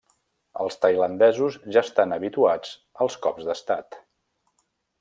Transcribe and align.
Els 0.61 0.77
tailandesos 0.85 1.57
ja 1.75 1.83
estan 1.87 2.15
habituats 2.17 2.73
als 3.07 3.19
cops 3.27 3.47
d'Estat. 3.51 4.01